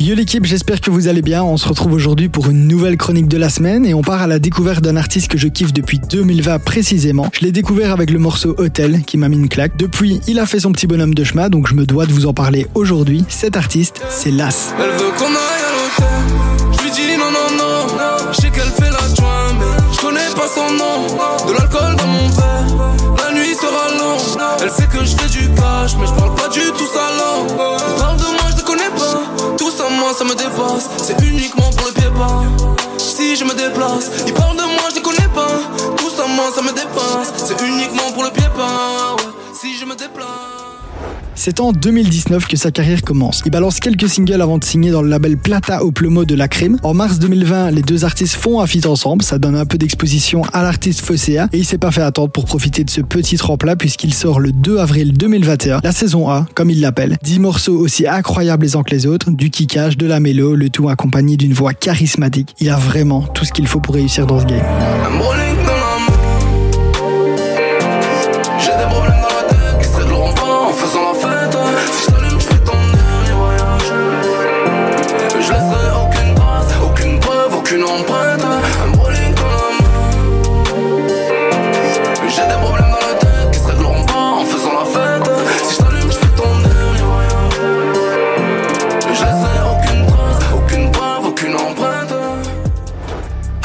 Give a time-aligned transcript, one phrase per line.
[0.00, 1.42] Yo l'équipe, j'espère que vous allez bien.
[1.42, 4.28] On se retrouve aujourd'hui pour une nouvelle chronique de la semaine et on part à
[4.28, 7.28] la découverte d'un artiste que je kiffe depuis 2020 précisément.
[7.32, 9.76] Je l'ai découvert avec le morceau Hotel qui m'a mis une claque.
[9.76, 12.26] Depuis, il a fait son petit bonhomme de chemin donc je me dois de vous
[12.26, 13.24] en parler aujourd'hui.
[13.28, 14.72] Cet artiste, c'est Las.
[14.78, 16.78] Elle veut qu'on aille à l'hôtel.
[16.78, 17.88] Je lui dis non, non, non.
[18.30, 19.37] Je sais qu'elle fait la joie,
[30.98, 32.42] C'est uniquement pour le pied pas.
[32.98, 35.60] Si je me déplace, ils parlent de moi, je les connais pas.
[35.96, 37.32] Tout ça, moi, ça me dépasse.
[37.36, 39.16] C'est uniquement pour le pied pas.
[39.16, 39.32] Ouais.
[39.54, 40.67] Si je me déplace.
[41.38, 43.42] C'est en 2019 que sa carrière commence.
[43.44, 46.48] Il balance quelques singles avant de signer dans le label Plata au Plomo de la
[46.48, 46.78] Crime.
[46.82, 50.42] En mars 2020, les deux artistes font un feat ensemble, ça donne un peu d'exposition
[50.52, 53.76] à l'artiste Fossea et il s'est pas fait attendre pour profiter de ce petit tremplin
[53.76, 57.16] puisqu'il sort le 2 avril 2021, la saison A, comme il l'appelle.
[57.22, 60.70] 10 morceaux aussi incroyables les uns que les autres, du kickage, de la mélo, le
[60.70, 62.56] tout accompagné d'une voix charismatique.
[62.58, 65.47] Il a vraiment tout ce qu'il faut pour réussir dans ce game.
[77.68, 78.37] Aucune empreinte.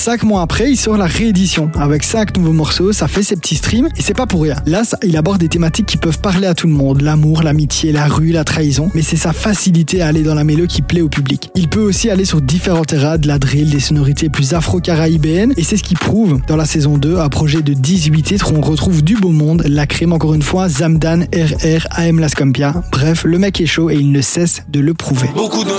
[0.00, 1.70] Cinq mois après, il sort la réédition.
[1.78, 4.56] Avec cinq nouveaux morceaux, ça fait ses petits streams et c'est pas pour rien.
[4.64, 7.02] Là, il aborde des thématiques qui peuvent parler à tout le monde.
[7.02, 8.90] L'amour, l'amitié, la rue, la trahison.
[8.94, 11.50] Mais c'est sa facilité à aller dans la mélo qui plaît au public.
[11.54, 15.52] Il peut aussi aller sur différents terrains, de la drill, des sonorités plus afro-caraïbéennes.
[15.58, 18.56] Et c'est ce qu'il prouve dans la saison 2, un projet de 18 titres où
[18.56, 22.82] on retrouve du beau monde, la crème encore une fois, Zamdan, RR, AM Las Campia.
[22.90, 25.28] Bref, le mec est chaud et il ne cesse de le prouver.
[25.34, 25.72] Beaucoup de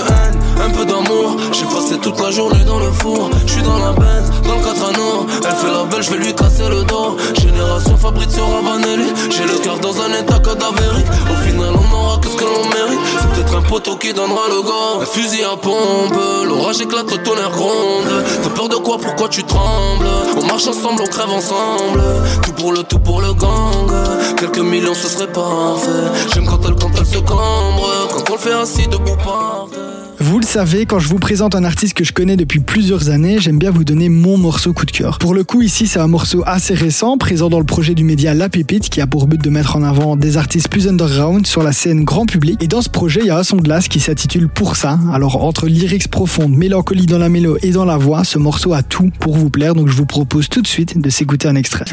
[0.64, 1.21] un peu.
[1.62, 3.30] J'ai passé toute la journée dans le four.
[3.46, 5.26] Je suis dans la bête, dans le 4 anneaux.
[5.44, 7.16] Elle fait la belle, je vais lui casser le dos.
[7.40, 9.12] Génération Fabrizio Ravanelli.
[9.30, 11.06] J'ai le cœur dans un état cadavérique.
[11.30, 12.98] Au final, on aura que ce que l'on mérite.
[13.20, 15.02] C'est peut-être un poteau qui donnera le go.
[15.02, 18.24] Un fusil à pompe, l'orage éclate, le tonnerre gronde.
[18.42, 18.98] T'as peur de quoi?
[18.98, 20.06] Pourquoi tu trembles?
[20.36, 22.02] On marche ensemble, on crève ensemble.
[22.42, 23.92] Tout pour le tout pour le gang.
[24.36, 25.90] Quelques millions, ce serait parfait.
[26.34, 27.88] J'aime quand elle, quand elle se cambre.
[28.10, 29.91] Quand on le fait assis debout par terre.
[30.22, 33.40] Vous le savez, quand je vous présente un artiste que je connais depuis plusieurs années,
[33.40, 35.18] j'aime bien vous donner mon morceau coup de cœur.
[35.18, 38.32] Pour le coup, ici, c'est un morceau assez récent, présent dans le projet du média
[38.32, 41.64] La Pépite, qui a pour but de mettre en avant des artistes plus underground sur
[41.64, 42.62] la scène grand public.
[42.62, 44.96] Et dans ce projet, il y a un son de glace qui s'intitule Pour ça.
[45.12, 48.84] Alors, entre lyrics profondes, mélancolie dans la mélo et dans la voix, ce morceau a
[48.84, 51.86] tout pour vous plaire, donc je vous propose tout de suite de s'écouter un extrait.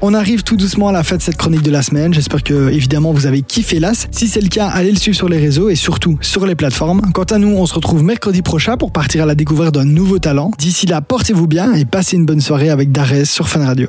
[0.00, 2.14] On arrive tout doucement à la fin de cette chronique de la semaine.
[2.14, 4.06] J'espère que, évidemment, vous avez kiffé l'as.
[4.10, 7.02] Si c'est le cas, allez le suivre sur les réseaux et surtout sur les plateformes.
[7.12, 10.18] Quant à nous, on se retrouve mercredi prochain pour partir à la découverte d'un nouveau
[10.18, 10.52] talent.
[10.56, 13.88] D'ici là, portez-vous bien et passez une bonne soirée avec Darès sur Fun Radio.